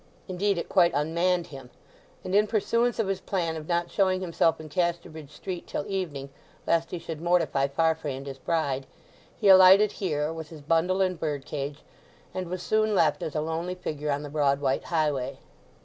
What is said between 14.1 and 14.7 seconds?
the broad